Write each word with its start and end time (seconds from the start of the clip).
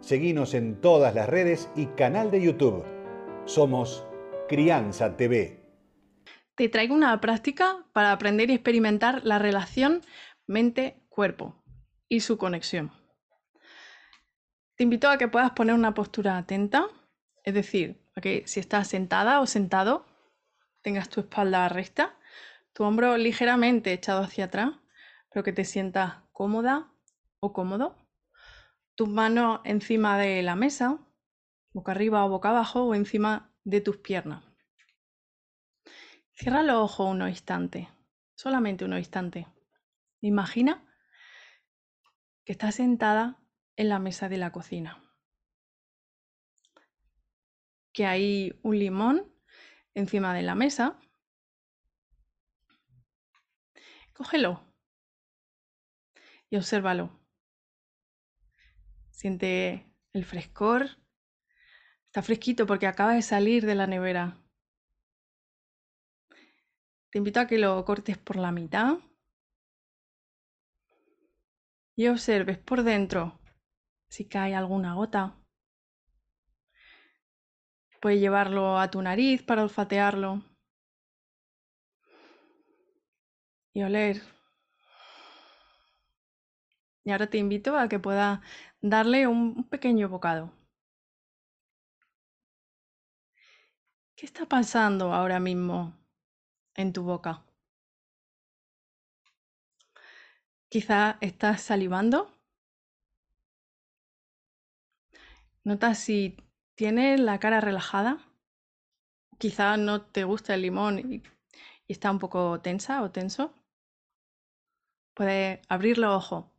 Seguinos 0.00 0.54
en 0.54 0.80
todas 0.80 1.14
las 1.14 1.28
redes 1.28 1.68
y 1.74 1.86
canal 1.86 2.30
de 2.30 2.40
YouTube. 2.40 2.84
Somos 3.44 4.06
Crianza 4.48 5.16
TV. 5.16 5.60
Te 6.54 6.68
traigo 6.68 6.94
una 6.94 7.20
práctica 7.20 7.84
para 7.92 8.12
aprender 8.12 8.48
y 8.48 8.54
experimentar 8.54 9.24
la 9.24 9.38
relación 9.38 10.02
mente-cuerpo 10.46 11.62
y 12.08 12.20
su 12.20 12.38
conexión. 12.38 12.92
Te 14.76 14.84
invito 14.84 15.10
a 15.10 15.18
que 15.18 15.28
puedas 15.28 15.50
poner 15.50 15.74
una 15.74 15.94
postura 15.94 16.38
atenta, 16.38 16.86
es 17.42 17.52
decir, 17.52 18.00
que 18.22 18.44
si 18.46 18.60
estás 18.60 18.88
sentada 18.88 19.40
o 19.40 19.46
sentado, 19.46 20.06
tengas 20.80 21.08
tu 21.08 21.20
espalda 21.20 21.68
recta, 21.68 22.16
tu 22.72 22.84
hombro 22.84 23.16
ligeramente 23.16 23.92
echado 23.92 24.22
hacia 24.22 24.46
atrás, 24.46 24.70
pero 25.30 25.42
que 25.42 25.52
te 25.52 25.64
sientas 25.64 26.18
cómoda 26.32 26.92
o 27.40 27.52
cómodo 27.52 27.96
tus 28.98 29.08
manos 29.08 29.60
encima 29.62 30.18
de 30.18 30.42
la 30.42 30.56
mesa, 30.56 30.98
boca 31.72 31.92
arriba 31.92 32.24
o 32.24 32.28
boca 32.28 32.48
abajo, 32.48 32.82
o 32.82 32.96
encima 32.96 33.54
de 33.62 33.80
tus 33.80 33.98
piernas. 33.98 34.42
Cierra 36.32 36.64
los 36.64 36.78
ojos 36.78 37.08
unos 37.12 37.28
instantes, 37.28 37.86
solamente 38.34 38.84
unos 38.84 38.98
instantes. 38.98 39.46
Imagina 40.20 40.84
que 42.44 42.50
estás 42.50 42.74
sentada 42.74 43.40
en 43.76 43.88
la 43.88 44.00
mesa 44.00 44.28
de 44.28 44.38
la 44.38 44.50
cocina. 44.50 45.00
Que 47.92 48.04
hay 48.04 48.58
un 48.64 48.80
limón 48.80 49.32
encima 49.94 50.34
de 50.34 50.42
la 50.42 50.56
mesa. 50.56 50.98
Cógelo 54.12 54.60
y 56.50 56.56
obsérvalo. 56.56 57.27
Siente 59.18 59.84
el 60.12 60.24
frescor. 60.24 60.96
Está 62.06 62.22
fresquito 62.22 62.66
porque 62.66 62.86
acaba 62.86 63.14
de 63.14 63.22
salir 63.22 63.66
de 63.66 63.74
la 63.74 63.88
nevera. 63.88 64.40
Te 67.10 67.18
invito 67.18 67.40
a 67.40 67.48
que 67.48 67.58
lo 67.58 67.84
cortes 67.84 68.16
por 68.16 68.36
la 68.36 68.52
mitad 68.52 68.98
y 71.96 72.06
observes 72.06 72.58
por 72.58 72.84
dentro 72.84 73.40
si 74.08 74.28
cae 74.28 74.54
alguna 74.54 74.94
gota. 74.94 75.36
Puedes 78.00 78.20
llevarlo 78.20 78.78
a 78.78 78.88
tu 78.88 79.02
nariz 79.02 79.42
para 79.42 79.64
olfatearlo 79.64 80.44
y 83.72 83.82
oler. 83.82 84.22
Y 87.08 87.10
ahora 87.10 87.30
te 87.30 87.38
invito 87.38 87.74
a 87.74 87.88
que 87.88 87.98
puedas 87.98 88.40
darle 88.80 89.26
un 89.26 89.64
pequeño 89.64 90.08
bocado. 90.08 90.52
¿Qué 94.16 94.26
está 94.26 94.46
pasando 94.46 95.12
ahora 95.12 95.40
mismo 95.40 95.96
en 96.74 96.92
tu 96.92 97.02
boca? 97.02 97.44
Quizá 100.68 101.18
estás 101.20 101.62
salivando. 101.62 102.30
Notas 105.64 105.98
si 105.98 106.36
tienes 106.74 107.20
la 107.20 107.38
cara 107.38 107.60
relajada. 107.60 108.18
Quizá 109.38 109.76
no 109.76 110.02
te 110.02 110.24
gusta 110.24 110.54
el 110.54 110.62
limón 110.62 110.98
y, 110.98 111.22
y 111.86 111.92
está 111.92 112.10
un 112.10 112.18
poco 112.18 112.60
tensa 112.60 113.02
o 113.02 113.10
tenso. 113.10 113.54
Puedes 115.14 115.60
abrir 115.68 115.98
los 115.98 116.14
ojos 116.14 116.57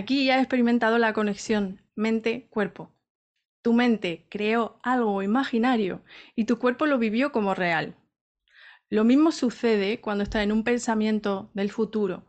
Aquí 0.00 0.24
ya 0.24 0.38
he 0.38 0.40
experimentado 0.40 0.96
la 0.96 1.12
conexión 1.12 1.82
mente-cuerpo. 1.94 2.90
Tu 3.60 3.74
mente 3.74 4.24
creó 4.30 4.78
algo 4.82 5.22
imaginario 5.22 6.02
y 6.34 6.44
tu 6.44 6.58
cuerpo 6.58 6.86
lo 6.86 6.96
vivió 6.96 7.32
como 7.32 7.54
real. 7.54 7.96
Lo 8.88 9.04
mismo 9.04 9.30
sucede 9.30 10.00
cuando 10.00 10.24
estás 10.24 10.42
en 10.42 10.52
un 10.52 10.64
pensamiento 10.64 11.50
del 11.52 11.70
futuro, 11.70 12.24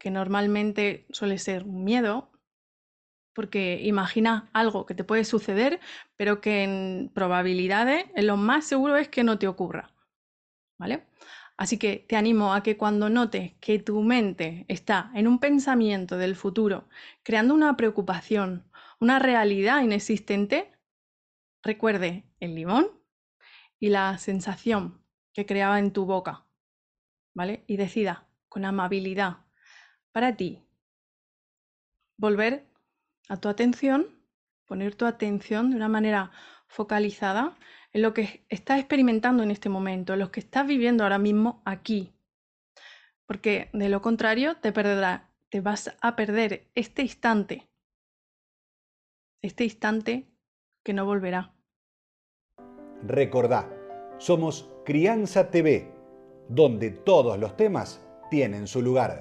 que 0.00 0.10
normalmente 0.10 1.06
suele 1.10 1.38
ser 1.38 1.62
un 1.62 1.84
miedo, 1.84 2.28
porque 3.34 3.80
imaginas 3.84 4.42
algo 4.52 4.84
que 4.84 4.96
te 4.96 5.04
puede 5.04 5.24
suceder, 5.24 5.78
pero 6.16 6.40
que 6.40 6.64
en 6.64 7.08
probabilidades, 7.14 8.06
en 8.16 8.26
lo 8.26 8.36
más 8.36 8.64
seguro 8.64 8.96
es 8.96 9.08
que 9.08 9.22
no 9.22 9.38
te 9.38 9.46
ocurra. 9.46 9.92
¿Vale? 10.76 11.06
Así 11.56 11.78
que 11.78 12.04
te 12.08 12.16
animo 12.16 12.54
a 12.54 12.62
que 12.62 12.76
cuando 12.76 13.08
notes 13.08 13.52
que 13.60 13.78
tu 13.78 14.00
mente 14.02 14.64
está 14.68 15.10
en 15.14 15.26
un 15.26 15.38
pensamiento 15.38 16.16
del 16.16 16.34
futuro, 16.34 16.88
creando 17.22 17.54
una 17.54 17.76
preocupación, 17.76 18.70
una 19.00 19.18
realidad 19.18 19.82
inexistente, 19.82 20.72
recuerde 21.62 22.24
el 22.40 22.54
limón 22.54 22.88
y 23.78 23.90
la 23.90 24.18
sensación 24.18 25.04
que 25.32 25.46
creaba 25.46 25.78
en 25.78 25.92
tu 25.92 26.04
boca, 26.04 26.46
¿vale? 27.34 27.64
Y 27.66 27.76
decida 27.76 28.28
con 28.48 28.64
amabilidad 28.64 29.38
para 30.12 30.36
ti 30.36 30.62
volver 32.16 32.66
a 33.28 33.36
tu 33.36 33.48
atención, 33.48 34.06
poner 34.66 34.94
tu 34.94 35.06
atención 35.06 35.70
de 35.70 35.76
una 35.76 35.88
manera 35.88 36.30
focalizada 36.66 37.56
en 37.92 38.02
lo 38.02 38.14
que 38.14 38.44
estás 38.48 38.78
experimentando 38.78 39.42
en 39.42 39.50
este 39.50 39.68
momento, 39.68 40.12
en 40.14 40.20
lo 40.20 40.32
que 40.32 40.40
estás 40.40 40.66
viviendo 40.66 41.04
ahora 41.04 41.18
mismo 41.18 41.62
aquí. 41.64 42.12
Porque 43.26 43.68
de 43.72 43.88
lo 43.88 44.00
contrario 44.02 44.56
te 44.56 44.72
perderá, 44.72 45.30
te 45.48 45.60
vas 45.60 45.94
a 46.00 46.16
perder 46.16 46.68
este 46.74 47.02
instante. 47.02 47.68
Este 49.42 49.64
instante 49.64 50.26
que 50.82 50.92
no 50.92 51.04
volverá. 51.04 51.52
Recordá, 53.02 53.68
somos 54.18 54.70
Crianza 54.84 55.50
TV, 55.50 55.92
donde 56.48 56.90
todos 56.90 57.38
los 57.38 57.56
temas 57.56 58.00
tienen 58.30 58.66
su 58.66 58.80
lugar. 58.80 59.20